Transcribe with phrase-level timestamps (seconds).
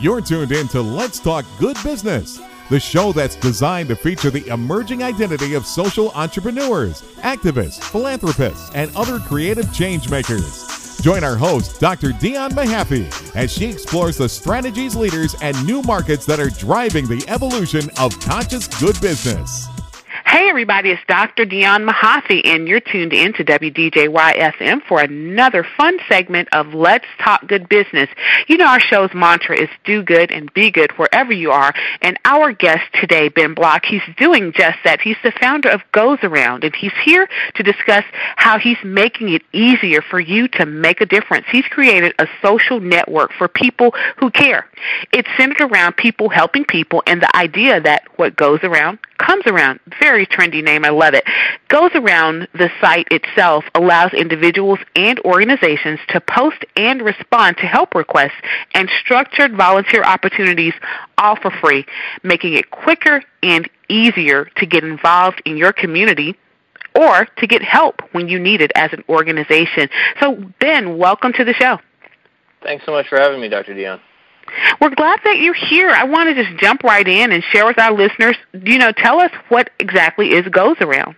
[0.00, 4.46] You're tuned in to Let's Talk Good Business, the show that's designed to feature the
[4.46, 10.98] emerging identity of social entrepreneurs, activists, philanthropists, and other creative change makers.
[11.00, 12.12] Join our host, Dr.
[12.12, 17.24] Dion Mahaffey, as she explores the strategies, leaders, and new markets that are driving the
[17.26, 19.66] evolution of conscious good business.
[20.30, 21.46] Hey, everybody, it's Dr.
[21.46, 27.46] Dion Mahaffey, and you're tuned in to WDJY-FM for another fun segment of Let's Talk
[27.46, 28.10] Good Business.
[28.46, 32.18] You know, our show's mantra is do good and be good wherever you are, and
[32.26, 35.00] our guest today, Ben Block, he's doing just that.
[35.00, 38.04] He's the founder of GozAround, and he's here to discuss
[38.36, 41.46] how he's making it easier for you to make a difference.
[41.50, 44.66] He's created a social network for people who care.
[45.10, 49.80] It's centered around people helping people and the idea that what goes around comes around.
[50.00, 50.84] Very trendy name.
[50.84, 51.24] I love it.
[51.68, 58.40] GozAround the site itself allows individuals and organizations to post and respond to help requests
[58.74, 60.74] and structured volunteer opportunities
[61.16, 61.84] all for free,
[62.22, 66.36] making it quicker and easier to get involved in your community
[66.94, 69.88] or to get help when you need it as an organization.
[70.20, 71.78] So, Ben, welcome to the show.
[72.62, 73.74] Thanks so much for having me, Dr.
[73.74, 74.00] Dion.
[74.80, 75.90] We're glad that you're here.
[75.90, 78.36] I want to just jump right in and share with our listeners.
[78.52, 81.16] You know, tell us what exactly is GozAround.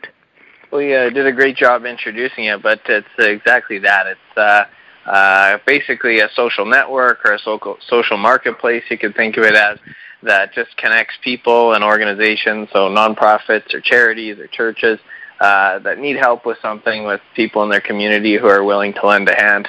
[0.70, 4.06] Well, you uh, did a great job introducing it, but it's exactly that.
[4.06, 4.64] It's uh,
[5.06, 8.84] uh, basically a social network or a social social marketplace.
[8.88, 9.78] You could think of it as
[10.22, 15.00] that just connects people and organizations, so nonprofits or charities or churches
[15.40, 19.06] uh, that need help with something with people in their community who are willing to
[19.06, 19.68] lend a hand.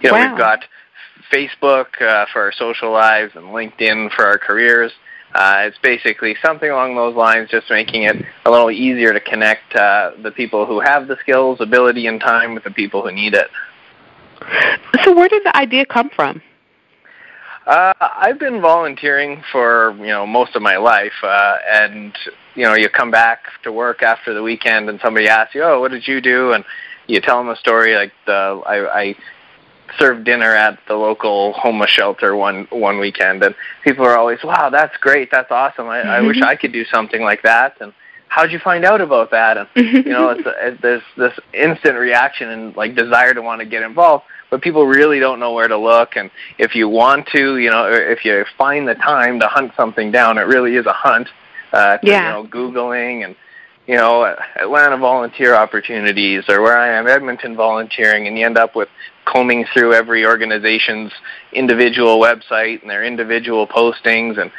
[0.00, 0.28] You know, wow.
[0.28, 0.64] we've got
[1.32, 4.92] Facebook uh, for our social lives and LinkedIn for our careers.
[5.34, 9.74] Uh, it's basically something along those lines, just making it a little easier to connect
[9.74, 13.34] uh, the people who have the skills, ability, and time with the people who need
[13.34, 13.48] it.
[15.04, 16.40] So, where did the idea come from?
[17.66, 22.16] Uh, I've been volunteering for you know most of my life, uh, and
[22.54, 25.78] you know you come back to work after the weekend, and somebody asks you, "Oh,
[25.80, 26.64] what did you do?" and
[27.06, 29.16] you tell them a story like the I, I
[29.98, 33.54] served dinner at the local homeless shelter one one weekend, and
[33.84, 35.88] people are always, "Wow, that's great, that's awesome.
[35.88, 36.08] I, mm-hmm.
[36.08, 37.92] I wish I could do something like that." And
[38.28, 39.56] how'd you find out about that?
[39.56, 43.66] And you know, it's, it's there's this instant reaction and like desire to want to
[43.66, 46.16] get involved, but people really don't know where to look.
[46.16, 50.10] And if you want to, you know, if you find the time to hunt something
[50.10, 51.28] down, it really is a hunt.
[51.72, 52.38] Uh, to, yeah.
[52.38, 53.36] You know, googling and
[53.88, 58.76] you know, Atlanta volunteer opportunities or where I am, Edmonton volunteering, and you end up
[58.76, 58.90] with
[59.24, 61.10] combing through every organization's
[61.54, 64.52] individual website and their individual postings and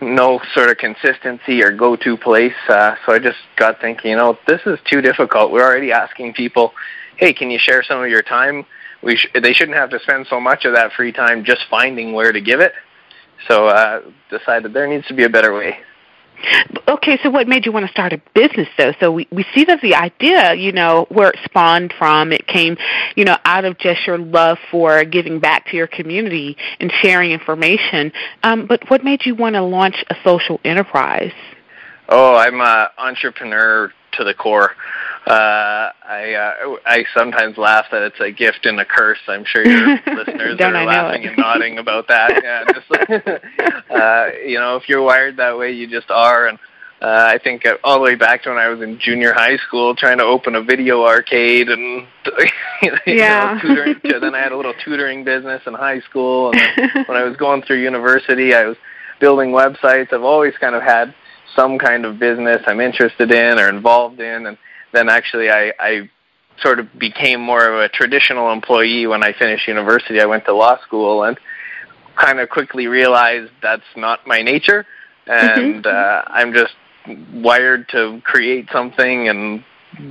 [0.00, 2.54] no sort of consistency or go-to place.
[2.66, 5.52] Uh, so I just got thinking, you know, this is too difficult.
[5.52, 6.72] We're already asking people,
[7.16, 8.64] hey, can you share some of your time?
[9.02, 12.14] We sh- they shouldn't have to spend so much of that free time just finding
[12.14, 12.72] where to give it.
[13.48, 14.00] So uh,
[14.30, 15.76] decided there needs to be a better way.
[16.88, 18.92] Okay, so what made you want to start a business though?
[19.00, 22.76] So we, we see that the idea, you know, where it spawned from, it came,
[23.16, 27.30] you know, out of just your love for giving back to your community and sharing
[27.30, 28.12] information.
[28.42, 31.32] Um, but what made you want to launch a social enterprise?
[32.08, 34.72] Oh, I'm an entrepreneur to the core.
[35.26, 39.20] Uh, I uh, I sometimes laugh that it's a gift and a curse.
[39.28, 42.32] I'm sure your listeners are I laughing and nodding about that.
[42.42, 42.90] Yeah, just
[43.90, 46.48] uh, you know, if you're wired that way, you just are.
[46.48, 46.58] And
[47.00, 49.94] uh, I think all the way back to when I was in junior high school,
[49.94, 52.06] trying to open a video arcade and
[52.82, 53.54] you yeah.
[53.54, 54.00] know, tutoring.
[54.02, 57.36] then I had a little tutoring business in high school, and then when I was
[57.36, 58.76] going through university, I was
[59.20, 60.12] building websites.
[60.12, 61.14] I've always kind of had
[61.54, 64.58] some kind of business I'm interested in or involved in, and
[64.92, 66.10] then actually I, I
[66.60, 70.20] sort of became more of a traditional employee when I finished university.
[70.20, 71.38] I went to law school and
[72.16, 74.86] kind of quickly realized that's not my nature,
[75.26, 75.86] and mm-hmm.
[75.86, 76.74] uh, I'm just
[77.32, 79.64] wired to create something and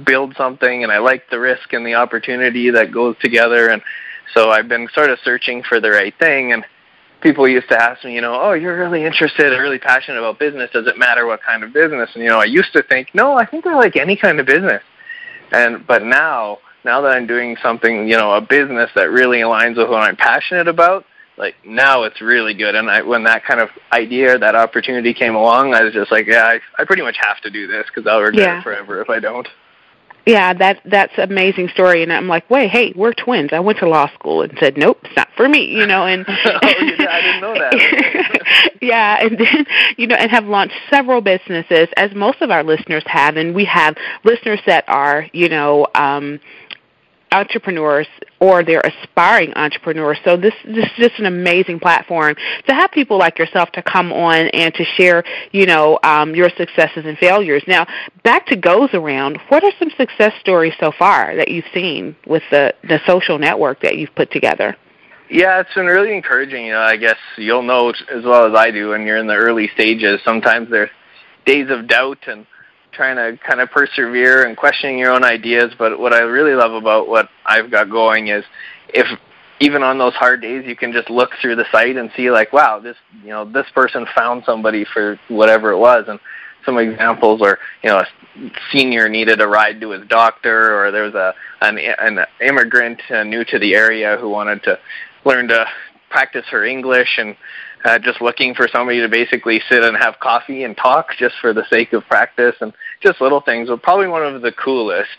[0.06, 3.82] build something, and I like the risk and the opportunity that goes together, and
[4.34, 6.66] so I've been sort of searching for the right thing and
[7.22, 10.40] people used to ask me, you know, oh, you're really interested or really passionate about
[10.40, 10.70] business.
[10.72, 12.10] Does it matter what kind of business?
[12.14, 14.46] And you know, I used to think, no, I think I like any kind of
[14.46, 14.82] business.
[15.52, 19.78] And but now, now that I'm doing something, you know, a business that really aligns
[19.78, 21.06] with what I'm passionate about,
[21.38, 22.76] like now it's really good.
[22.76, 26.28] And I, when that kind of idea, that opportunity came along, I was just like,
[26.28, 28.60] yeah, I, I pretty much have to do this because I'll regret yeah.
[28.60, 29.48] it forever if I don't.
[30.26, 33.50] Yeah, that that's an amazing story, and I'm like, wait, hey, we're twins.
[33.54, 36.06] I went to law school and said, nope, it's not for me, you know.
[36.06, 38.76] And oh, yeah, I didn't know that.
[38.82, 39.66] yeah, and then
[39.98, 43.66] you know, and have launched several businesses, as most of our listeners have, and we
[43.66, 46.40] have listeners that are, you know, um,
[47.32, 48.08] entrepreneurs
[48.40, 50.18] or they're aspiring entrepreneurs.
[50.26, 52.36] So this, this is just an amazing platform
[52.68, 56.50] to have people like yourself to come on and to share, you know, um, your
[56.58, 57.64] successes and failures.
[57.68, 57.86] Now,
[58.24, 62.44] back to Goes Around, what are some success stories so far that you've seen with
[62.52, 64.76] the, the social network that you've put together?
[65.30, 66.66] Yeah, it's been really encouraging.
[66.66, 69.36] You know, I guess you'll know as well as I do when you're in the
[69.36, 70.20] early stages.
[70.26, 70.90] Sometimes there's
[71.46, 72.46] days of doubt and
[73.02, 75.74] trying to kind of persevere and questioning your own ideas.
[75.76, 78.44] But what I really love about what I've got going is
[78.90, 79.08] if
[79.60, 82.54] even on those hard days you can just look through the site and see like,
[82.54, 86.20] wow, this you know this person found somebody for whatever it was and
[86.64, 88.06] some examples are you know a
[88.72, 93.24] senior needed a ride to his doctor or there was a an, an immigrant uh,
[93.24, 94.78] new to the area who wanted to
[95.26, 95.66] learn to
[96.12, 97.36] practice her English and
[97.84, 101.54] uh, just looking for somebody to basically sit and have coffee and talk just for
[101.54, 103.70] the sake of practice and just little things.
[103.70, 105.10] But probably one of the coolest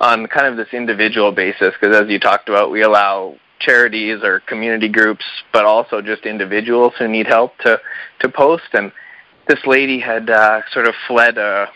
[0.00, 4.40] on kind of this individual basis because as you talked about, we allow charities or
[4.40, 7.80] community groups, but also just individuals who need help to
[8.20, 8.68] to post.
[8.72, 8.92] And
[9.48, 11.68] this lady had uh, sort of fled a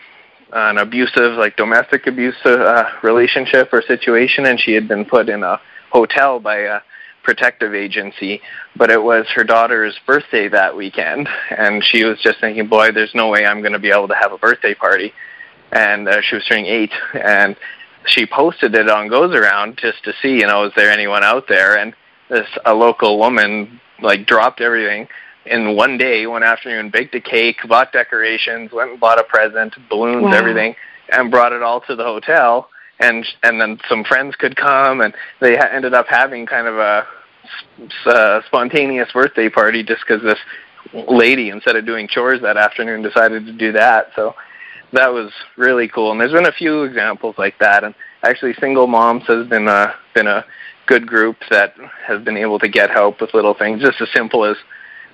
[0.52, 5.42] an abusive, like domestic abuse uh, relationship or situation, and she had been put in
[5.42, 5.58] a
[5.90, 6.80] hotel by a
[7.22, 8.40] protective agency,
[8.76, 13.14] but it was her daughter's birthday that weekend, and she was just thinking, "Boy, there's
[13.14, 15.12] no way I'm going to be able to have a birthday party."
[15.70, 17.56] And uh, she was turning eight, and
[18.06, 21.78] she posted it on GozAround just to see, you know, is there anyone out there?
[21.78, 21.94] And
[22.28, 25.08] this a local woman like dropped everything
[25.46, 29.74] in one day, one afternoon, baked a cake, bought decorations, went and bought a present,
[29.88, 30.32] balloons, wow.
[30.32, 30.74] everything,
[31.10, 32.68] and brought it all to the hotel
[33.02, 36.76] and and then some friends could come, and they ha- ended up having kind of
[36.76, 37.06] a
[38.06, 40.38] uh, spontaneous birthday party just because this
[41.08, 44.10] lady, instead of doing chores that afternoon, decided to do that.
[44.14, 44.34] So
[44.92, 46.12] that was really cool.
[46.12, 47.82] And there's been a few examples like that.
[47.84, 50.44] And actually, Single Moms has been a been a
[50.86, 51.74] good group that
[52.06, 54.56] has been able to get help with little things, just as simple as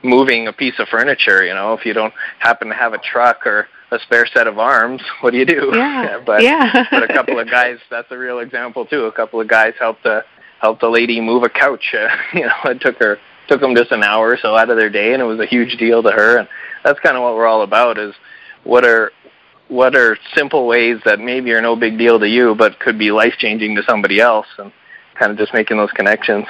[0.02, 1.44] moving a piece of furniture.
[1.44, 4.58] You know, if you don't happen to have a truck or a spare set of
[4.58, 5.70] arms, what do you do?
[5.75, 6.85] Yeah, but yeah.
[6.90, 9.05] but a couple of guys, that's a real example too.
[9.05, 10.25] A couple of guys helped a
[10.61, 11.94] helped a lady move a couch.
[11.99, 13.19] Uh, you know, it took her
[13.49, 15.46] took them just an hour or so out of their day, and it was a
[15.46, 16.38] huge deal to her.
[16.38, 16.49] And
[16.85, 18.14] that's kind of what we're all about: is
[18.64, 19.11] what are
[19.69, 23.11] what are simple ways that maybe are no big deal to you, but could be
[23.11, 24.73] life changing to somebody else, and
[25.19, 26.46] kind of just making those connections.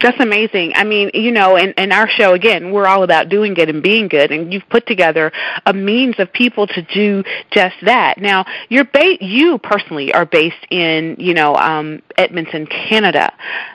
[0.00, 0.72] That's amazing.
[0.74, 3.82] I mean, you know, in, in our show, again, we're all about doing good and
[3.82, 5.32] being good, and you've put together
[5.66, 8.18] a means of people to do just that.
[8.18, 13.32] Now, you're ba- you personally are based in, you know, um, Edmonton, Canada,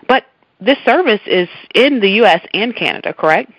[0.08, 0.26] but
[0.60, 2.46] this service is in the U.S.
[2.54, 3.52] and Canada, correct?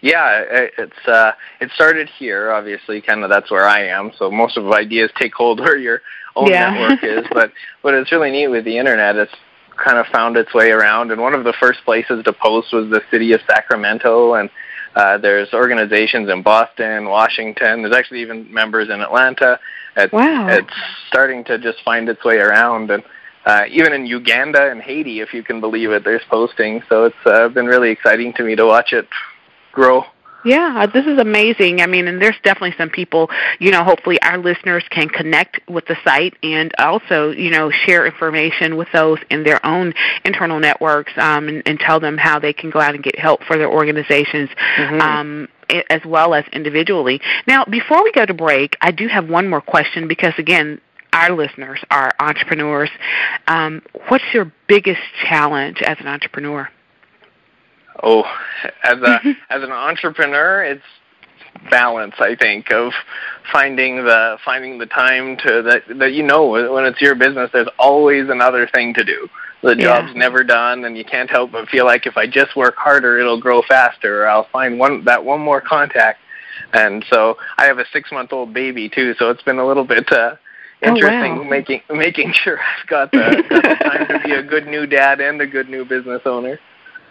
[0.00, 0.44] Yeah,
[0.76, 2.52] it's uh, it started here.
[2.52, 4.12] Obviously, kind of that's where I am.
[4.18, 6.02] So most of ideas take hold where your
[6.36, 6.70] own yeah.
[6.70, 7.26] network is.
[7.32, 9.28] But what is really neat with the internet is
[9.76, 11.10] kind of found its way around.
[11.10, 14.50] And one of the first places to post was the city of Sacramento, and
[14.94, 17.82] uh, there's organizations in Boston, Washington.
[17.82, 19.58] There's actually even members in Atlanta.
[19.96, 20.48] It's, wow.
[20.48, 20.72] It's
[21.08, 23.02] starting to just find its way around, and
[23.44, 26.82] uh, even in Uganda and Haiti, if you can believe it, there's posting.
[26.88, 29.08] So it's uh, been really exciting to me to watch it
[29.72, 30.04] grow.
[30.44, 31.80] Yeah, this is amazing.
[31.80, 35.86] I mean, and there's definitely some people, you know, hopefully our listeners can connect with
[35.86, 39.94] the site and also, you know, share information with those in their own
[40.24, 43.42] internal networks um, and, and tell them how they can go out and get help
[43.44, 44.50] for their organizations.
[44.76, 45.00] Mm-hmm.
[45.00, 45.48] Um,
[45.88, 47.22] as well as individually.
[47.46, 50.78] Now, before we go to break, I do have one more question because, again,
[51.14, 52.90] our listeners are entrepreneurs.
[53.48, 56.68] Um, what's your biggest challenge as an entrepreneur?
[58.02, 58.24] Oh,
[58.82, 59.20] as a
[59.50, 60.82] as an entrepreneur, it's
[61.70, 62.14] balance.
[62.18, 62.92] I think of
[63.52, 67.68] finding the finding the time to that that you know when it's your business, there's
[67.78, 69.28] always another thing to do.
[69.62, 70.18] The job's yeah.
[70.18, 73.40] never done, and you can't help but feel like if I just work harder, it'll
[73.40, 76.20] grow faster, or I'll find one that one more contact.
[76.72, 79.84] And so I have a six month old baby too, so it's been a little
[79.84, 80.36] bit uh,
[80.82, 81.48] interesting oh, wow.
[81.48, 85.20] making making sure I've got the, got the time to be a good new dad
[85.20, 86.58] and a good new business owner.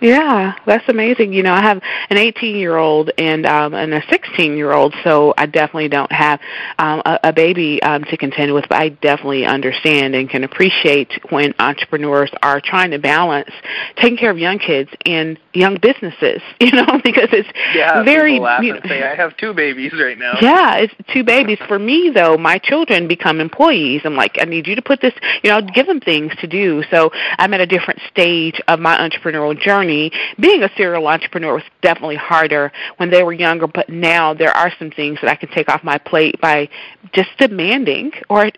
[0.04, 1.32] Yeah, that's amazing.
[1.32, 4.94] You know, I have an 18 year old and um, and a 16 year old,
[5.02, 6.42] so I definitely don't have
[6.78, 8.66] um, a, a baby um, to contend with.
[8.68, 13.50] But I definitely understand and can appreciate when entrepreneurs are trying to balance
[13.96, 16.42] taking care of young kids and young businesses.
[16.64, 18.34] You know, because it's yeah, very.
[18.34, 21.24] People laugh you know, and say, "I have two babies right now." Yeah, it's two
[21.24, 21.58] babies.
[21.68, 24.02] For me, though, my children become employees.
[24.06, 25.14] I'm like, I need you to put this.
[25.44, 26.84] You know, give them things to do.
[26.90, 30.12] So I'm at a different stage of my entrepreneurial journey me.
[30.40, 34.72] Being a serial entrepreneur was definitely harder when they were younger, but now there are
[34.80, 36.70] some things that I can take off my plate by
[37.14, 38.50] just demanding or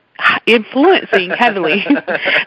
[0.46, 1.84] influencing heavily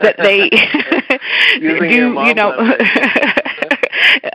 [0.00, 0.48] that they
[1.60, 2.50] do you know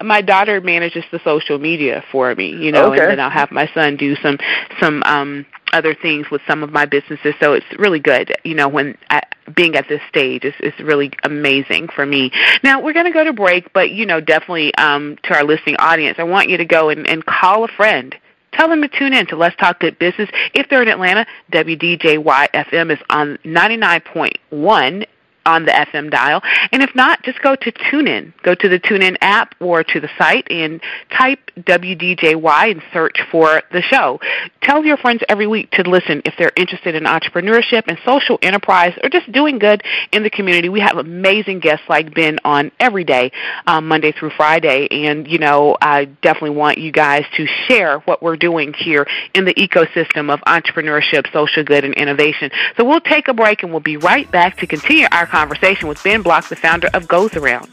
[0.04, 3.02] my daughter manages the social media for me you know okay.
[3.02, 4.38] and then i'll have my son do some
[4.80, 8.68] some um other things with some of my businesses so it's really good you know
[8.68, 9.22] when I,
[9.56, 12.32] being at this stage is is really amazing for me
[12.64, 15.76] now we're going to go to break but you know definitely um to our listening
[15.78, 18.16] audience i want you to go and, and call a friend
[18.54, 20.30] Tell them to tune in to Let's Talk Good Business.
[20.54, 25.06] If they're in Atlanta, WDJY FM is on 99.1
[25.46, 26.42] on the FM dial.
[26.72, 28.34] And if not, just go to TuneIn.
[28.44, 33.62] Go to the TuneIn app or to the site and type WDJY and search for
[33.72, 34.20] the show.
[34.62, 38.98] Tell your friends every week to listen if they're interested in entrepreneurship and social enterprise
[39.04, 40.70] or just doing good in the community.
[40.70, 43.32] We have amazing guests like Ben on every day,
[43.68, 44.88] um, Monday through Friday.
[45.06, 49.46] And, you know, I definitely want you guys to share what we're doing here in
[49.46, 52.52] the ecosystem of entrepreneurship, social good, and innovation.
[52.78, 56.02] So we'll take a break and we'll be right back to continue our conversation with
[56.04, 57.70] Ben Block, the founder of GozAround.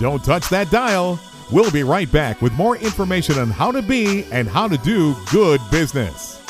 [0.00, 1.20] Don't touch that dial.
[1.52, 5.14] We'll be right back with more information on how to be and how to do
[5.30, 6.40] good business.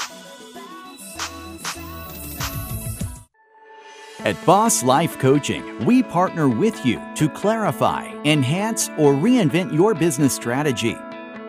[4.21, 10.35] At Boss Life Coaching, we partner with you to clarify, enhance, or reinvent your business
[10.35, 10.97] strategy.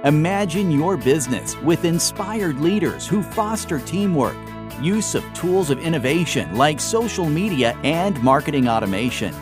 [0.04, 4.36] Imagine your business with inspired leaders who foster teamwork,
[4.82, 9.34] use of tools of innovation like social media and marketing automation.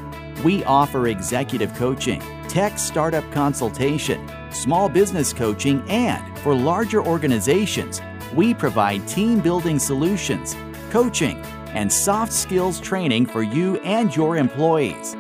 [0.43, 8.01] We offer executive coaching, tech startup consultation, small business coaching, and for larger organizations,
[8.33, 10.55] we provide team building solutions,
[10.89, 11.37] coaching,
[11.67, 15.15] and soft skills training for you and your employees.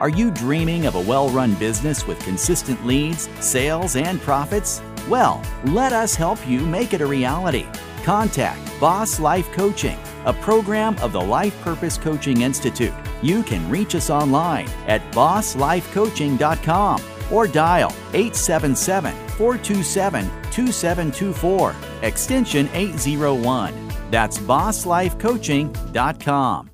[0.00, 4.82] Are you dreaming of a well run business with consistent leads, sales, and profits?
[5.08, 7.66] Well, let us help you make it a reality.
[8.04, 9.96] Contact Boss Life Coaching,
[10.26, 12.92] a program of the Life Purpose Coaching Institute.
[13.22, 17.00] You can reach us online at bosslifecoaching.com
[17.32, 23.72] or dial 877 427 2724, extension 801.
[24.10, 26.70] That's bosslifecoaching.com.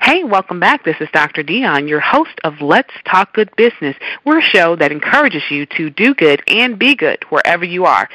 [0.00, 0.84] Hey, welcome back.
[0.84, 1.42] This is Dr.
[1.42, 3.96] Dion, your host of Let's Talk Good Business.
[4.24, 8.08] We're a show that encourages you to do good and be good wherever you are.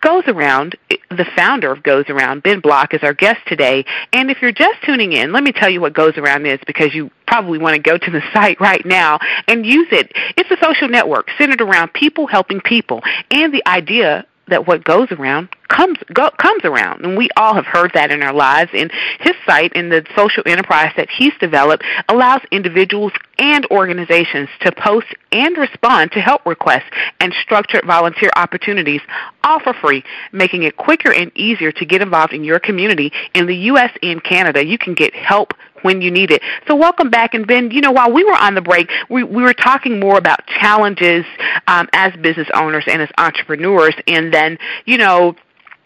[0.00, 0.74] GozAround,
[1.10, 3.84] the founder of GozAround, Ben Block, is our guest today.
[4.12, 7.10] And if you're just tuning in, let me tell you what GozAround is because you
[7.26, 10.12] probably want to go to the site right now and use it.
[10.36, 15.10] It's a social network centered around people helping people and the idea that what goes
[15.10, 18.70] around comes go, comes around, and we all have heard that in our lives.
[18.74, 18.90] And
[19.20, 25.06] his site and the social enterprise that he's developed allows individuals and organizations to post
[25.32, 26.90] and respond to help requests
[27.20, 29.00] and structured volunteer opportunities,
[29.44, 33.12] all for free, making it quicker and easier to get involved in your community.
[33.34, 33.92] In the U.S.
[34.02, 36.42] and Canada, you can get help when you need it.
[36.66, 37.34] So welcome back.
[37.34, 40.18] And Ben, you know, while we were on the break, we, we were talking more
[40.18, 41.24] about challenges
[41.66, 43.94] um, as business owners and as entrepreneurs.
[44.06, 45.36] And then, you know,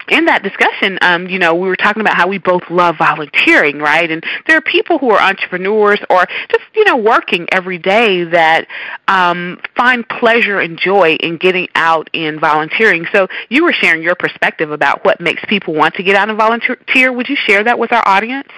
[0.09, 3.79] in that discussion, um, you know, we were talking about how we both love volunteering,
[3.79, 4.11] right?
[4.11, 8.67] And there are people who are entrepreneurs or just, you know, working every day that
[9.09, 13.07] um, find pleasure and joy in getting out and volunteering.
[13.13, 16.37] So you were sharing your perspective about what makes people want to get out and
[16.37, 17.13] volunteer.
[17.13, 18.49] Would you share that with our audience?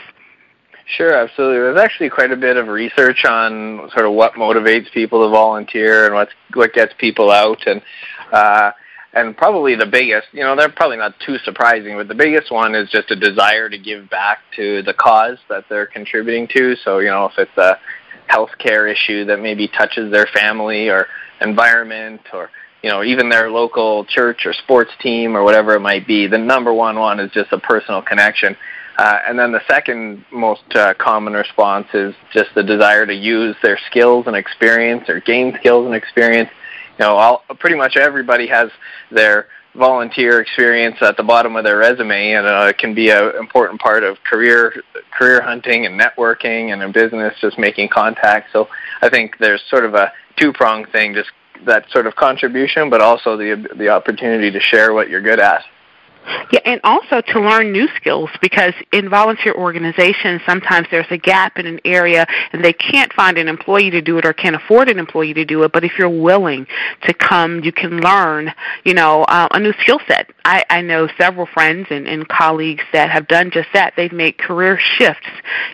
[0.87, 1.59] Sure, absolutely.
[1.59, 6.07] There's actually quite a bit of research on sort of what motivates people to volunteer
[6.07, 7.83] and what's what gets people out and
[8.33, 8.71] uh
[9.13, 12.75] and probably the biggest, you know, they're probably not too surprising, but the biggest one
[12.75, 16.77] is just a desire to give back to the cause that they're contributing to.
[16.85, 17.79] So, you know, if it's a
[18.31, 21.07] healthcare issue that maybe touches their family or
[21.41, 22.51] environment or
[22.83, 26.39] you know, even their local church or sports team or whatever it might be, the
[26.39, 28.57] number one one is just a personal connection.
[28.99, 33.55] Uh, and then the second most uh, common response is just the desire to use
[33.63, 36.49] their skills and experience or gain skills and experience.
[36.99, 38.71] You know, all, pretty much everybody has
[39.11, 43.33] their volunteer experience at the bottom of their resume, and uh, it can be an
[43.39, 44.73] important part of career
[45.17, 48.51] career hunting and networking and in business, just making contacts.
[48.53, 48.69] So
[49.03, 51.31] I think there's sort of a two pronged thing, just
[51.67, 55.63] that sort of contribution, but also the the opportunity to share what you're good at.
[56.51, 61.59] Yeah, and also to learn new skills because in volunteer organizations, sometimes there's a gap
[61.59, 64.89] in an area and they can't find an employee to do it or can't afford
[64.89, 65.73] an employee to do it.
[65.73, 66.67] But if you're willing
[67.03, 68.53] to come, you can learn,
[68.85, 72.85] you know, uh, a new skill set I, I know several friends and, and colleagues
[72.93, 73.95] that have done just that.
[73.97, 75.27] They've made career shifts.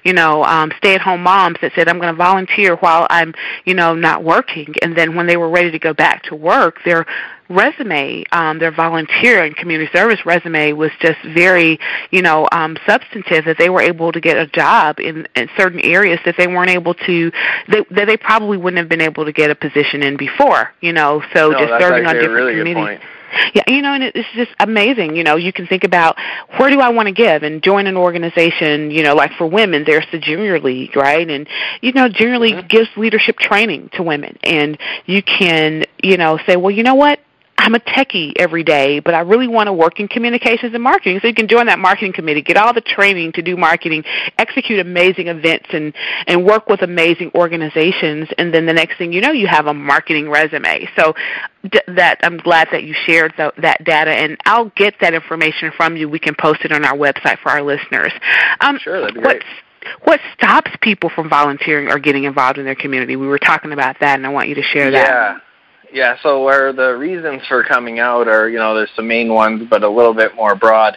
[0.02, 3.34] You know, um, stay-at-home moms that said, "I'm going to volunteer while I'm,
[3.66, 6.78] you know, not working," and then when they were ready to go back to work,
[6.86, 7.04] they're
[7.52, 11.78] resume, um, their volunteer and community service resume was just very,
[12.10, 15.80] you know, um, substantive that they were able to get a job in, in certain
[15.80, 17.30] areas that they weren't able to,
[17.68, 20.92] that, that they probably wouldn't have been able to get a position in before, you
[20.92, 23.00] know, so no, just serving on different really committees.
[23.54, 25.16] Yeah, you know, and it's just amazing.
[25.16, 26.16] You know, you can think about
[26.58, 28.90] where do I want to give and join an organization.
[28.90, 31.28] You know, like for women, there's the Junior League, right?
[31.28, 31.48] And
[31.80, 32.66] you know, Junior League mm-hmm.
[32.66, 37.20] gives leadership training to women, and you can, you know, say, well, you know what?
[37.62, 41.20] I'm a techie every day, but I really want to work in communications and marketing.
[41.22, 44.02] So you can join that marketing committee, get all the training to do marketing,
[44.36, 45.94] execute amazing events, and
[46.26, 48.28] and work with amazing organizations.
[48.36, 50.88] And then the next thing you know, you have a marketing resume.
[50.96, 51.14] So
[51.70, 55.70] d- that I'm glad that you shared the, that data, and I'll get that information
[55.76, 56.08] from you.
[56.08, 58.12] We can post it on our website for our listeners.
[58.60, 59.42] Um, sure, that'd be great.
[60.02, 63.14] What stops people from volunteering or getting involved in their community?
[63.14, 65.42] We were talking about that, and I want you to share that.
[65.92, 66.16] Yeah.
[66.22, 69.82] So where the reasons for coming out are, you know, there's some main ones, but
[69.82, 70.96] a little bit more broad.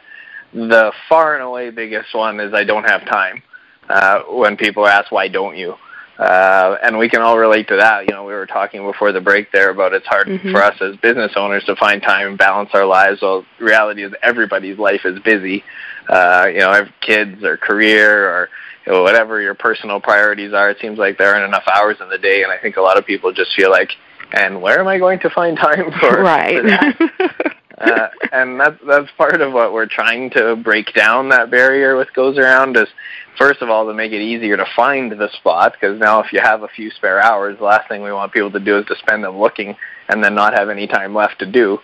[0.53, 3.43] The far and away biggest one is I don't have time.
[3.89, 5.75] Uh, when people ask, why don't you?
[6.17, 8.07] Uh, and we can all relate to that.
[8.07, 10.51] You know, we were talking before the break there about it's hard mm-hmm.
[10.51, 13.21] for us as business owners to find time and balance our lives.
[13.21, 15.63] Well, reality is everybody's life is busy.
[16.07, 18.49] Uh, you know, have kids or career or
[18.87, 20.69] you know, whatever your personal priorities are.
[20.69, 22.97] It seems like there aren't enough hours in the day, and I think a lot
[22.97, 23.89] of people just feel like
[24.35, 26.61] and where am I going to find time for, right.
[26.61, 27.55] for that?
[27.77, 32.09] uh, and that's that's part of what we're trying to break down that barrier with
[32.15, 32.89] GozAround is
[33.37, 36.39] first of all to make it easier to find the spot because now if you
[36.41, 38.95] have a few spare hours, the last thing we want people to do is to
[38.97, 39.75] spend them looking
[40.09, 41.79] and then not have any time left to do.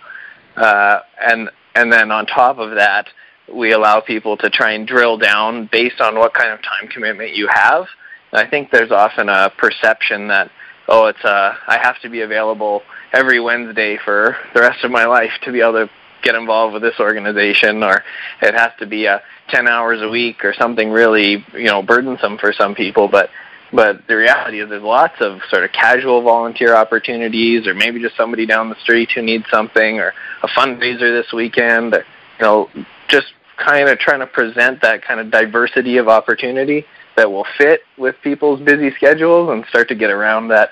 [0.58, 3.08] Uh, and and then on top of that,
[3.54, 7.34] we allow people to try and drill down based on what kind of time commitment
[7.34, 7.86] you have.
[8.34, 10.52] And I think there's often a perception that
[10.88, 12.84] oh, it's uh, I have to be available
[13.14, 15.90] every Wednesday for the rest of my life to be able to
[16.24, 18.04] get involved with this organization, or
[18.42, 19.20] it has to be uh,
[19.50, 23.08] 10 hours a week or something really, you know, burdensome for some people.
[23.08, 23.30] But
[23.74, 28.18] but the reality is there's lots of sort of casual volunteer opportunities, or maybe just
[28.18, 31.94] somebody down the street who needs something, or a fundraiser this weekend.
[31.94, 32.04] Or,
[32.40, 32.70] you know,
[33.08, 37.82] just kind of trying to present that kind of diversity of opportunity that will fit
[37.98, 40.72] with people's busy schedules and start to get around that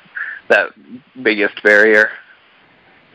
[0.49, 0.71] that
[1.21, 2.09] biggest barrier.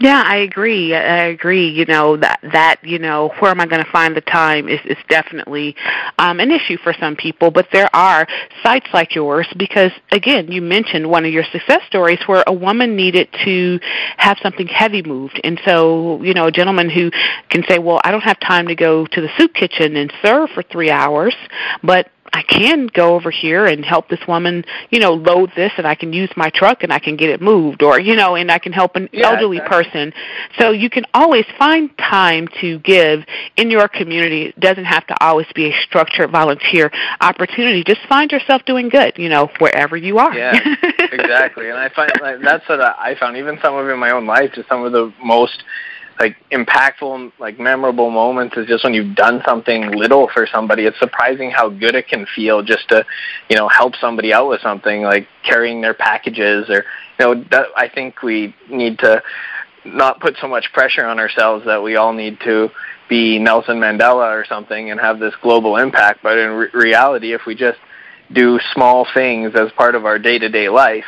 [0.01, 0.93] Yeah, I agree.
[0.93, 1.69] I agree.
[1.69, 4.81] You know that that you know where am I going to find the time is
[4.85, 5.77] is definitely
[6.19, 7.53] um, an issue for some people.
[7.53, 8.27] But there are
[8.65, 12.97] sites like yours because again, you mentioned one of your success stories where a woman
[12.97, 13.79] needed to
[14.17, 17.13] have something heavy moved, and so you know a gentleman who
[17.49, 20.51] can say, "Well, I don't have time to go to the soup kitchen and serve
[20.51, 21.37] for three hours,
[21.85, 25.87] but I can go over here and help this woman, you know, load this and
[25.87, 28.51] I can use my truck and I can get it moved or, you know, and
[28.51, 29.85] I can help an yeah, elderly exactly.
[29.85, 30.13] person.
[30.59, 33.21] So you can always find time to give
[33.57, 34.47] in your community.
[34.47, 37.85] It doesn't have to always be a structured volunteer opportunity.
[37.85, 40.37] Just find yourself doing good, you know, wherever you are.
[40.37, 40.59] Yeah,
[41.13, 41.69] exactly.
[41.69, 44.51] And I find like, that's what I found even some of in my own life,
[44.57, 45.63] just some of the most
[46.19, 50.85] like impactful, like memorable moments is just when you've done something little for somebody.
[50.85, 53.05] It's surprising how good it can feel just to,
[53.51, 56.85] you know, help somebody out with something like carrying their packages or,
[57.19, 59.23] you know, that, I think we need to
[59.85, 62.71] not put so much pressure on ourselves that we all need to
[63.09, 66.21] be Nelson Mandela or something and have this global impact.
[66.23, 67.79] But in re- reality, if we just
[68.33, 71.05] do small things as part of our day-to-day life,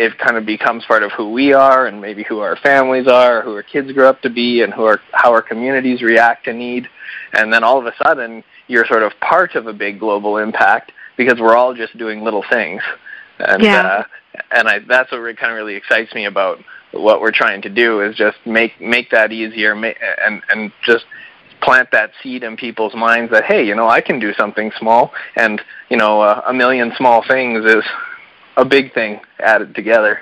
[0.00, 3.42] it kind of becomes part of who we are and maybe who our families are,
[3.42, 6.54] who our kids grow up to be, and who our, how our communities react to
[6.54, 6.88] need.
[7.34, 10.92] And then all of a sudden, you're sort of part of a big global impact
[11.18, 12.80] because we're all just doing little things.
[13.38, 13.82] And yeah.
[13.86, 14.04] uh,
[14.50, 16.58] and I, that's what kind of really excites me about
[16.92, 21.04] what we're trying to do is just make make that easier and and just
[21.60, 25.12] plant that seed in people's minds that hey, you know, I can do something small,
[25.36, 25.60] and
[25.90, 27.84] you know, uh, a million small things is
[28.60, 30.20] a big thing added together.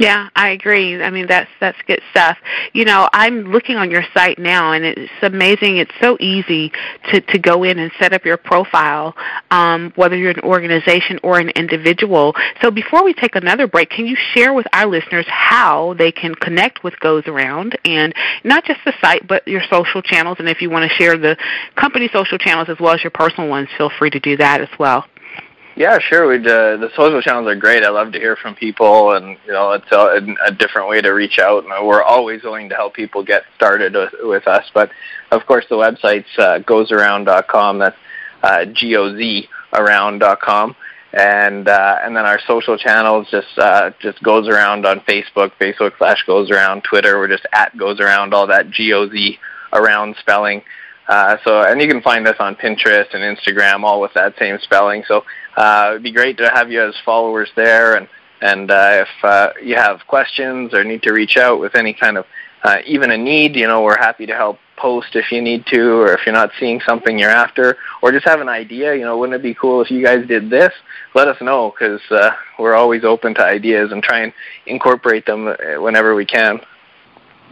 [0.00, 1.02] Yeah, I agree.
[1.02, 2.38] I mean, that's that's good stuff.
[2.72, 5.76] You know, I'm looking on your site now, and it's amazing.
[5.76, 6.72] It's so easy
[7.12, 9.14] to to go in and set up your profile,
[9.50, 12.34] um, whether you're an organization or an individual.
[12.62, 16.34] So, before we take another break, can you share with our listeners how they can
[16.34, 20.38] connect with GozAround, and not just the site, but your social channels?
[20.38, 21.36] And if you want to share the
[21.76, 24.70] company social channels as well as your personal ones, feel free to do that as
[24.78, 25.04] well.
[25.80, 26.28] Yeah, sure.
[26.28, 27.84] We'd, uh, the social channels are great.
[27.84, 31.08] I love to hear from people, and you know, it's a, a different way to
[31.08, 31.64] reach out.
[31.64, 34.66] And we're always willing to help people get started with, with us.
[34.74, 34.90] But
[35.30, 37.78] of course, the website's uh, gozaround.com.
[37.78, 37.96] That's
[38.42, 40.76] uh, g o z around.com,
[41.14, 46.26] and uh, and then our social channels just uh, just gozaround on Facebook, Facebook slash
[46.28, 47.16] gozaround, Twitter.
[47.16, 49.38] We're just at gozaround, all that g o z
[49.72, 50.62] around spelling.
[51.08, 54.58] Uh, so, and you can find us on Pinterest and Instagram, all with that same
[54.62, 55.02] spelling.
[55.08, 55.24] So,
[55.56, 57.96] uh, it'd be great to have you as followers there.
[57.96, 58.08] And
[58.40, 62.16] and uh, if uh, you have questions or need to reach out with any kind
[62.16, 62.26] of
[62.62, 66.00] uh, even a need, you know, we're happy to help post if you need to,
[66.00, 68.94] or if you're not seeing something you're after, or just have an idea.
[68.94, 70.72] You know, wouldn't it be cool if you guys did this?
[71.14, 74.32] Let us know because uh, we're always open to ideas and try and
[74.66, 76.60] incorporate them uh, whenever we can.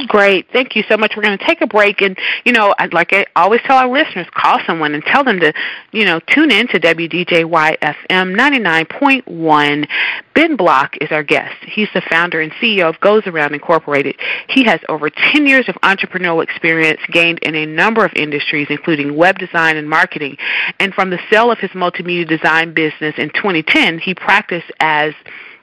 [0.06, 0.46] Great.
[0.52, 1.14] Thank you so much.
[1.16, 2.02] We're going to take a break.
[2.02, 5.52] And, you know, like I always tell our listeners, call someone and tell them to,
[5.90, 9.88] you know, tune in to WDJY FM 99.1.
[10.34, 11.56] Ben Block is our guest.
[11.62, 14.14] He's the founder and CEO of GozAround Incorporated.
[14.48, 19.16] He has over 10 years of entrepreneurial experience gained in a number of industries, including
[19.16, 20.36] web design and marketing.
[20.78, 25.12] And from the sale of his multimedia design business in 2010, he practiced as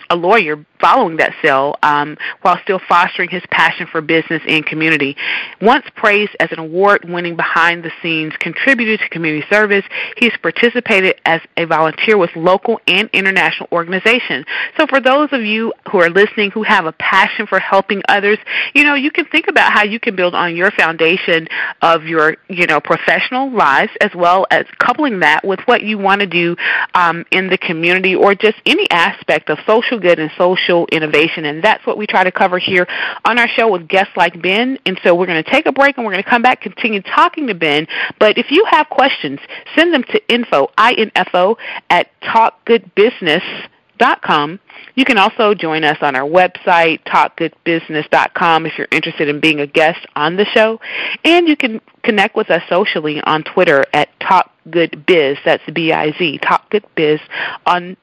[0.09, 5.15] a lawyer following that sale um, while still fostering his passion for business and community.
[5.61, 9.83] Once praised as an award winning behind the scenes contributor to community service,
[10.17, 14.45] he's participated as a volunteer with local and international organizations.
[14.77, 18.37] So for those of you who are listening who have a passion for helping others,
[18.73, 21.47] you know, you can think about how you can build on your foundation
[21.81, 26.21] of your, you know, professional lives as well as coupling that with what you want
[26.21, 26.55] to do
[26.93, 31.45] um, in the community or just any aspect of social good and social social innovation.
[31.45, 32.87] And that's what we try to cover here
[33.23, 34.79] on our show with guests like Ben.
[34.85, 37.01] And so we're going to take a break and we're going to come back, continue
[37.01, 37.87] talking to Ben.
[38.19, 39.39] But if you have questions,
[39.75, 41.57] send them to info, I-N-F-O,
[41.89, 44.59] at talkgoodbusiness.com.
[44.95, 49.67] You can also join us on our website, talkgoodbusiness.com, if you're interested in being a
[49.67, 50.79] guest on the show.
[51.23, 55.37] And you can connect with us socially on Twitter at talkgoodbiz.
[55.43, 57.19] That's B-I-Z, talkgoodbiz
[57.65, 57.97] on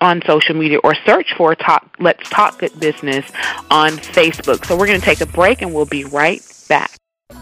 [0.00, 3.30] on social media or search for talk, Let's Talk Good Business
[3.70, 4.64] on Facebook.
[4.66, 6.90] So we're going to take a break and we'll be right back.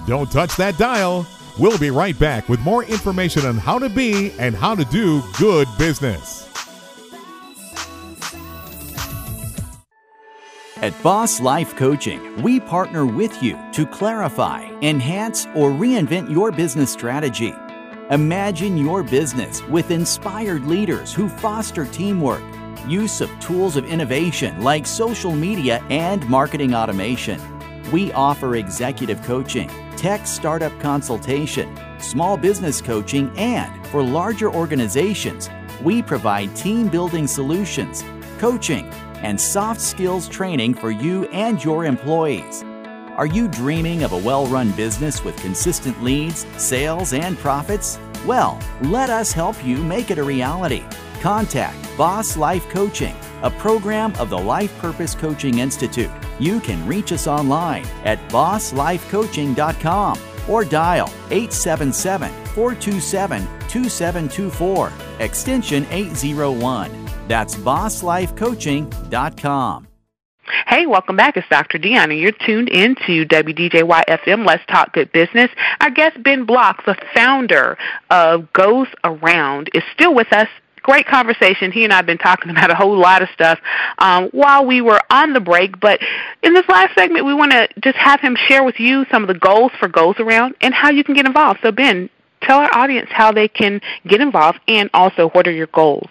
[0.06, 1.26] Don't touch that dial.
[1.58, 5.22] We'll be right back with more information on how to be and how to do
[5.38, 6.48] good business.
[10.76, 16.92] At Boss Life Coaching, we partner with you to clarify, enhance, or reinvent your business
[16.92, 17.54] strategy
[18.10, 22.42] Imagine your business with inspired leaders who foster teamwork,
[22.86, 27.40] use of tools of innovation like social media and marketing automation.
[27.92, 35.48] We offer executive coaching, tech startup consultation, small business coaching, and for larger organizations,
[35.80, 38.04] we provide team building solutions,
[38.38, 38.86] coaching,
[39.22, 42.64] and soft skills training for you and your employees.
[43.16, 47.98] Are you dreaming of a well run business with consistent leads, sales, and profits?
[48.27, 50.83] Well, let us help you make it a reality.
[51.20, 56.11] Contact Boss Life Coaching, a program of the Life Purpose Coaching Institute.
[56.38, 66.90] You can reach us online at bosslifecoaching.com or dial 877 427 2724, extension 801.
[67.29, 69.88] That's bosslifecoaching.com.
[70.66, 71.36] Hey, welcome back.
[71.36, 71.78] It's Dr.
[71.78, 72.18] Deanna.
[72.18, 75.50] you're tuned in to WDJY-FM, Let's Talk Good Business.
[75.80, 77.78] Our guest, Ben Block, the founder
[78.10, 80.48] of Goes Around, is still with us.
[80.82, 81.72] Great conversation.
[81.72, 83.58] He and I have been talking about a whole lot of stuff
[83.98, 85.80] um, while we were on the break.
[85.80, 86.00] But
[86.42, 89.28] in this last segment, we want to just have him share with you some of
[89.28, 91.60] the goals for GozAround and how you can get involved.
[91.62, 92.10] So, Ben,
[92.42, 96.10] tell our audience how they can get involved and also what are your goals.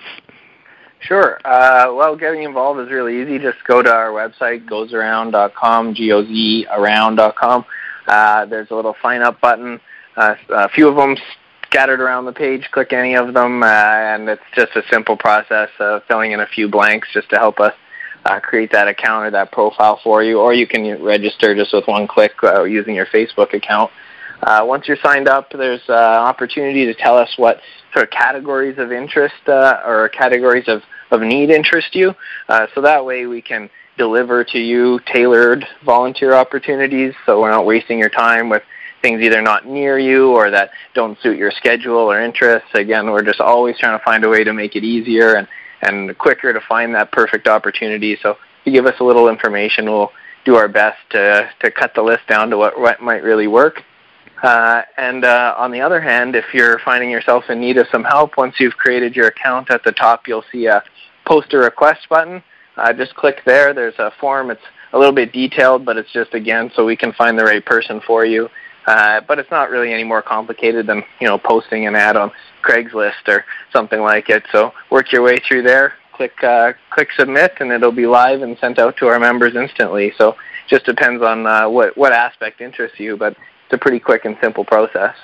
[1.01, 1.39] Sure.
[1.43, 3.39] Uh, well, getting involved is really easy.
[3.39, 7.65] Just go to our website, gozaround.com, G-O-Z around.com.
[8.07, 9.79] Uh, there's a little sign up button.
[10.15, 11.17] Uh, a few of them
[11.65, 12.69] scattered around the page.
[12.71, 16.47] Click any of them, uh, and it's just a simple process of filling in a
[16.47, 17.73] few blanks just to help us
[18.25, 20.39] uh, create that account or that profile for you.
[20.39, 23.91] Or you can register just with one click uh, using your Facebook account.
[24.43, 27.59] Uh, once you're signed up, there's uh, opportunity to tell us what
[27.93, 32.13] sort of categories of interest uh, or categories of, of need interest you.
[32.49, 37.65] Uh, so that way we can deliver to you tailored volunteer opportunities so we're not
[37.65, 38.63] wasting your time with
[39.01, 42.69] things either not near you or that don't suit your schedule or interests.
[42.73, 45.47] Again, we're just always trying to find a way to make it easier and,
[45.81, 48.17] and quicker to find that perfect opportunity.
[48.21, 50.11] So if you give us a little information, we'll
[50.45, 53.83] do our best to, to cut the list down to what, what might really work.
[54.41, 58.03] Uh, and uh, on the other hand, if you're finding yourself in need of some
[58.03, 60.83] help, once you've created your account at the top, you'll see a
[61.25, 62.43] post a request button.
[62.75, 63.73] Uh, just click there.
[63.73, 64.49] There's a form.
[64.49, 64.61] It's
[64.93, 68.01] a little bit detailed, but it's just again so we can find the right person
[68.05, 68.49] for you.
[68.87, 72.31] Uh, but it's not really any more complicated than you know posting an ad on
[72.63, 74.43] Craigslist or something like it.
[74.51, 75.93] So work your way through there.
[76.13, 80.13] Click uh, click submit, and it'll be live and sent out to our members instantly.
[80.17, 80.35] So
[80.67, 83.37] just depends on uh, what what aspect interests you, but
[83.71, 85.15] it's a pretty quick and simple process.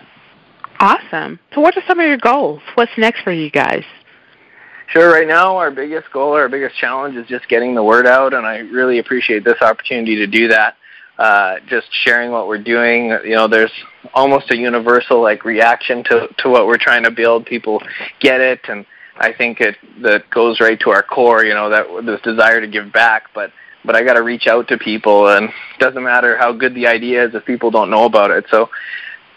[0.80, 1.38] Awesome.
[1.54, 2.62] So what are some of your goals?
[2.76, 3.84] What's next for you guys?
[4.88, 5.12] Sure.
[5.12, 8.46] Right now, our biggest goal, our biggest challenge is just getting the word out, and
[8.46, 10.78] I really appreciate this opportunity to do that.
[11.20, 13.10] Uh, just sharing what we're doing.
[13.26, 13.72] You know, there's
[14.14, 17.46] almost a universal like reaction to to what we're trying to build.
[17.46, 17.82] People
[18.22, 18.86] get it, and
[19.18, 21.44] I think it that goes right to our core.
[21.44, 23.52] You know, that this desire to give back, but
[23.86, 26.88] but I got to reach out to people, and it doesn't matter how good the
[26.88, 28.46] idea is if people don't know about it.
[28.52, 28.70] So,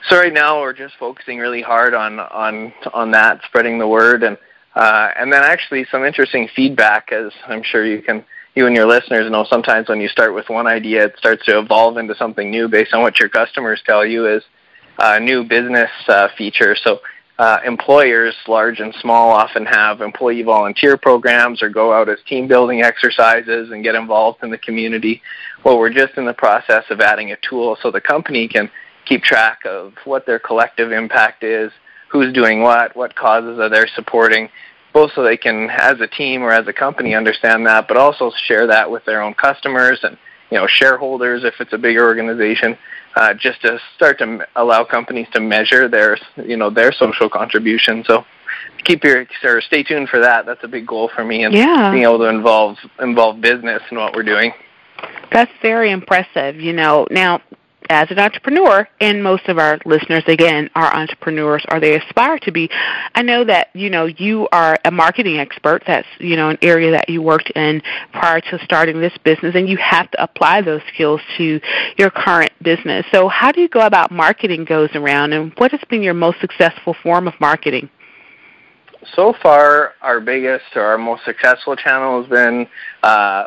[0.08, 4.22] so right now we're just focusing really hard on on on that, spreading the word,
[4.22, 4.36] and
[4.74, 8.24] uh, and then actually some interesting feedback, as I'm sure you can
[8.54, 9.44] you and your listeners know.
[9.48, 12.92] Sometimes when you start with one idea, it starts to evolve into something new based
[12.92, 14.42] on what your customers tell you is
[14.98, 16.76] a new business uh, feature.
[16.82, 17.00] So.
[17.40, 22.46] Uh, employers, large and small, often have employee volunteer programs or go out as team
[22.46, 25.22] building exercises and get involved in the community.
[25.64, 28.70] Well, we're just in the process of adding a tool so the company can
[29.06, 31.72] keep track of what their collective impact is,
[32.10, 34.50] who's doing what, what causes are they supporting,
[34.92, 38.30] both so they can, as a team or as a company, understand that, but also
[38.44, 40.18] share that with their own customers and
[40.50, 42.76] you know shareholders if it's a bigger organization,
[43.16, 48.04] uh, just to start to allow companies to measure their you know their social contribution.
[48.06, 48.24] So
[48.84, 50.46] keep your or stay tuned for that.
[50.46, 51.90] That's a big goal for me and yeah.
[51.90, 54.52] being able to involve involve business in what we're doing.
[55.32, 56.56] That's very impressive.
[56.56, 57.40] You know, now
[57.90, 62.52] as an entrepreneur, and most of our listeners, again, are entrepreneurs or they aspire to
[62.52, 62.70] be.
[63.14, 65.82] I know that, you know, you are a marketing expert.
[65.86, 69.68] That's, you know, an area that you worked in prior to starting this business, and
[69.68, 71.60] you have to apply those skills to
[71.98, 73.04] your current business.
[73.10, 76.94] So how do you go about marketing GozAround, and what has been your most successful
[77.02, 77.90] form of marketing?
[79.16, 82.68] So far, our biggest or our most successful channel has been
[83.02, 83.46] uh,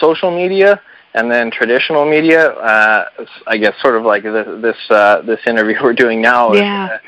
[0.00, 0.80] social media
[1.14, 3.08] and then traditional media, uh,
[3.46, 6.52] I guess, sort of like this this, uh, this interview we're doing now.
[6.52, 6.86] Yeah.
[6.86, 7.00] Is,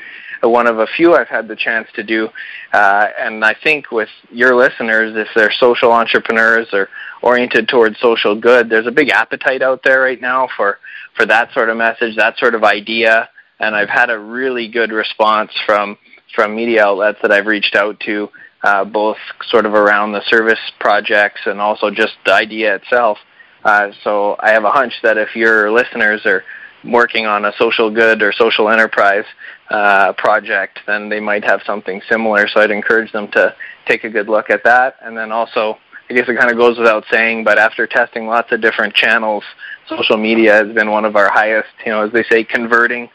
[0.43, 2.27] uh, one of a few I've had the chance to do,
[2.73, 6.89] uh, and I think with your listeners, if they're social entrepreneurs or
[7.21, 10.79] oriented towards social good, there's a big appetite out there right now for
[11.15, 14.91] for that sort of message, that sort of idea, and I've had a really good
[14.91, 15.97] response from
[16.33, 18.29] from media outlets that I've reached out to,
[18.63, 19.17] uh, both
[19.49, 23.17] sort of around the service projects and also just the idea itself.
[23.63, 26.43] Uh, so I have a hunch that if your listeners are
[26.83, 29.25] working on a social good or social enterprise
[29.69, 32.47] uh, project, then they might have something similar.
[32.47, 34.95] So I'd encourage them to take a good look at that.
[35.01, 35.77] And then also,
[36.09, 39.43] I guess it kind of goes without saying, but after testing lots of different channels,
[39.87, 43.09] social media has been one of our highest, you know, as they say, converting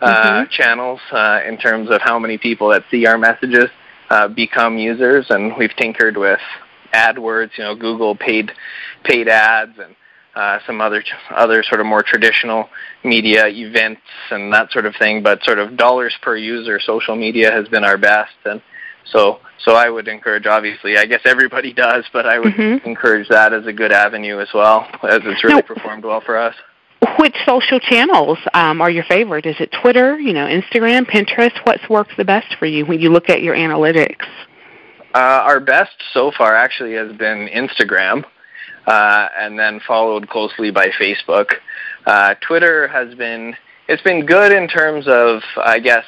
[0.00, 0.50] uh, mm-hmm.
[0.50, 3.68] channels uh, in terms of how many people that see our messages
[4.10, 5.26] uh, become users.
[5.30, 6.40] And we've tinkered with
[6.92, 8.52] AdWords, you know, Google paid
[9.04, 9.94] paid ads and
[10.34, 12.68] uh, some other other sort of more traditional
[13.04, 15.22] media events and that sort of thing.
[15.22, 18.62] But sort of dollars per user, social media has been our best, and
[19.12, 20.46] so so I would encourage.
[20.46, 22.86] Obviously, I guess everybody does, but I would mm-hmm.
[22.88, 26.38] encourage that as a good avenue as well, as it's really now, performed well for
[26.38, 26.54] us.
[27.18, 29.46] Which social channels um, are your favorite?
[29.46, 31.56] Is it Twitter, you know, Instagram, Pinterest?
[31.64, 34.26] What's worked the best for you when you look at your analytics?
[35.14, 38.24] Uh, our best so far actually has been Instagram,
[38.86, 41.52] uh, and then followed closely by Facebook.
[42.06, 43.54] Uh, Twitter has been
[43.88, 46.04] it's been good in terms of I guess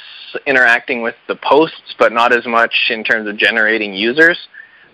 [0.47, 4.39] interacting with the posts, but not as much in terms of generating users.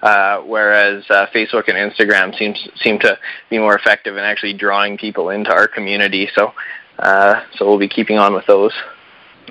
[0.03, 3.19] Uh, whereas uh, Facebook and Instagram seems seem to
[3.51, 6.29] be more effective in actually drawing people into our community.
[6.35, 6.53] So,
[6.99, 8.73] uh, so we'll be keeping on with those.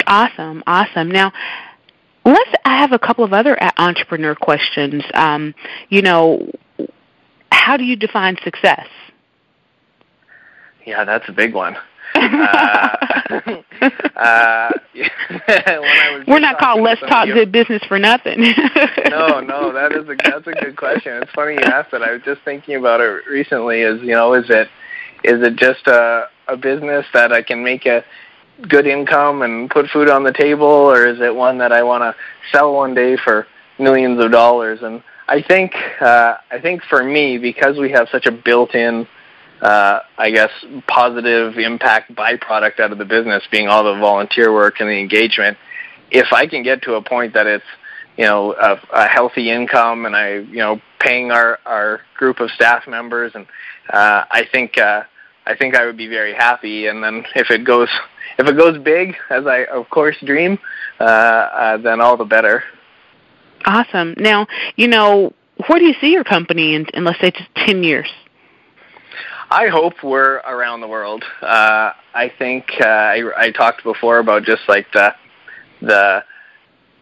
[0.08, 1.10] Awesome, awesome.
[1.10, 1.34] Now,
[2.26, 2.52] Let's.
[2.66, 5.04] I have a couple of other entrepreneur questions.
[5.14, 5.54] Um,
[5.90, 6.52] you know,
[7.52, 8.88] how do you define success?
[10.86, 11.78] Yeah, that's a big one.
[12.16, 12.96] uh,
[14.16, 14.72] uh,
[16.28, 18.42] We're not called "Let's Talk Good Business" for nothing.
[19.10, 21.22] no, no, that is a that's a good question.
[21.22, 22.02] It's funny you asked that.
[22.02, 23.82] I was just thinking about it recently.
[23.82, 24.68] Is you know, is it
[25.24, 28.04] is it just a a business that I can make a
[28.62, 32.02] good income and put food on the table, or is it one that I want
[32.04, 32.16] to
[32.52, 33.48] sell one day for
[33.80, 34.80] millions of dollars?
[34.82, 39.08] And I think uh, I think for me, because we have such a built-in
[39.62, 40.52] uh, I guess,
[40.88, 45.58] positive impact byproduct out of the business being all the volunteer work and the engagement.
[46.12, 47.66] If I can get to a point that it's,
[48.18, 52.52] you know, a, a healthy income and I, you know, paying our, our group of
[52.52, 53.46] staff members and
[53.90, 55.04] uh, I think uh,
[55.46, 56.88] I think I would be very happy.
[56.88, 57.90] And then if it goes
[58.38, 60.60] if it goes big, as I of course dream,
[61.00, 62.64] uh, uh, then all the better.
[63.66, 64.14] Awesome.
[64.18, 65.34] Now, you know,
[65.68, 68.10] where do you see your company in, in let's say just ten years?
[69.50, 71.24] I hope we're around the world.
[71.42, 75.14] Uh, I think uh, I, I talked before about just like the
[75.82, 76.24] the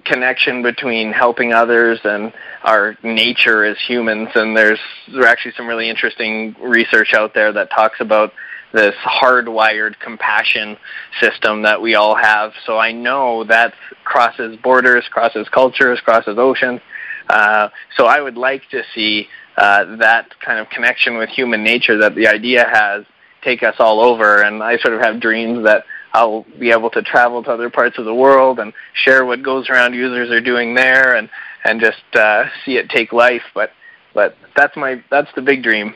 [0.05, 4.29] connection between helping others and our nature as humans.
[4.35, 4.79] And there's
[5.11, 8.33] there's actually some really interesting research out there that talks about
[8.73, 10.77] this hardwired compassion
[11.21, 12.53] system that we all have.
[12.65, 16.81] So I know that crosses borders, crosses cultures, crosses oceans.
[17.29, 21.99] Uh, so I would like to see uh, that kind of connection with human nature
[21.99, 23.05] that the idea has
[23.43, 24.41] take us all over.
[24.41, 27.97] And I sort of have dreams that I'll be able to travel to other parts
[27.97, 31.29] of the world and share what GozAround users are doing there and
[31.65, 33.41] and just uh, see it take life.
[33.53, 33.71] But
[34.13, 35.95] but that's my that's the big dream.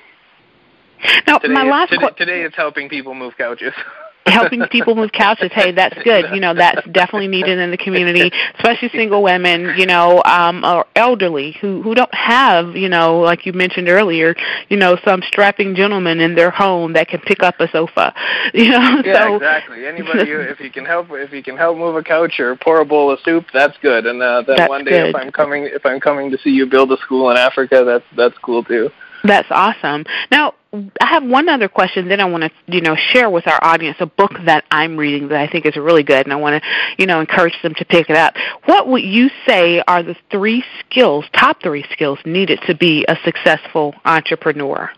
[1.28, 3.74] Now, today, my last today, qu- today it's helping people move couches.
[4.28, 5.52] helping people move couches.
[5.54, 6.26] Hey, that's good.
[6.34, 10.86] You know, that's definitely needed in the community, especially single women, you know, um, or
[10.96, 14.36] elderly who who don't have, you know, like you mentioned earlier,
[14.70, 18.14] you know, some strapping gentleman in their home that can pick up a sofa.
[18.54, 19.86] You know, yeah, so exactly.
[19.86, 22.80] Anybody, who, if you can help, if you can help move a couch or pour
[22.80, 24.06] a bowl of soup, that's good.
[24.06, 25.10] And uh, then one day, good.
[25.10, 28.06] if I'm coming, if I'm coming to see you build a school in Africa, that's
[28.16, 28.90] that's cool too.
[29.24, 30.06] That's awesome.
[30.32, 30.54] Now,
[31.02, 32.08] I have one other question.
[32.08, 35.30] Then I want to, you know, share with our audience a book that I'm reading
[35.30, 37.86] that I think is really good, and I want to, you know, encourage them to
[37.86, 38.36] pick it up.
[38.66, 43.18] What would you say are the three skills, top three skills needed to be a
[43.24, 44.90] successful entrepreneur?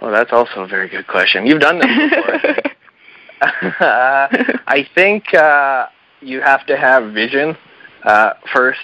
[0.00, 1.46] Well, that's also a very good question.
[1.46, 2.62] You've done this before.
[3.80, 4.28] uh,
[4.66, 5.86] I think uh,
[6.20, 7.56] you have to have vision
[8.04, 8.80] uh, first.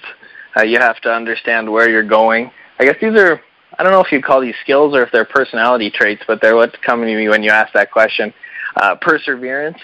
[0.57, 2.51] Uh, you have to understand where you're going.
[2.79, 3.41] I guess these are,
[3.79, 6.57] I don't know if you'd call these skills or if they're personality traits, but they're
[6.57, 8.33] what's coming to me when you ask that question.
[8.75, 9.79] Uh, perseverance,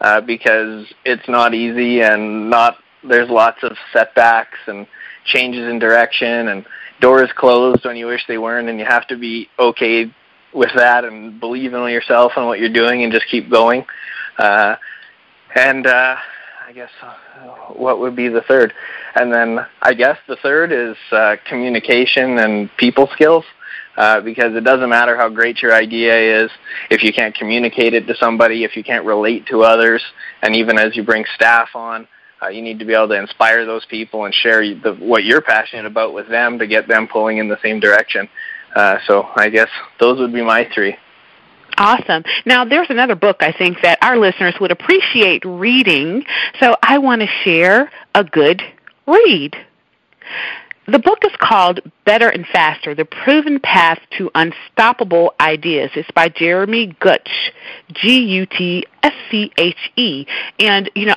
[0.00, 4.86] uh, because it's not easy and not, there's lots of setbacks and
[5.24, 6.64] changes in direction and
[7.00, 10.12] doors closed when you wish they weren't, and you have to be okay
[10.52, 13.84] with that and believe in yourself and what you're doing and just keep going.
[14.38, 14.76] Uh,
[15.54, 16.16] and uh,
[16.68, 17.14] I guess uh,
[17.72, 18.74] what would be the third?
[19.14, 23.44] And then I guess the third is uh, communication and people skills.
[23.96, 26.50] Uh, because it doesn't matter how great your idea is
[26.88, 30.00] if you can't communicate it to somebody, if you can't relate to others,
[30.42, 32.06] and even as you bring staff on,
[32.40, 35.40] uh, you need to be able to inspire those people and share the, what you're
[35.40, 38.28] passionate about with them to get them pulling in the same direction.
[38.76, 40.96] Uh, so I guess those would be my three.
[41.78, 42.24] Awesome.
[42.44, 46.24] Now, there's another book I think that our listeners would appreciate reading,
[46.60, 48.62] so I want to share a good
[49.06, 49.56] read.
[50.88, 55.90] The book is called Better and Faster The Proven Path to Unstoppable Ideas.
[55.94, 57.50] It's by Jeremy Gutsche,
[57.92, 60.26] G U T S C H E.
[60.58, 61.06] And, you know,